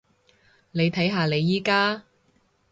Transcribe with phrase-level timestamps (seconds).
[0.71, 2.05] 你睇下你而家？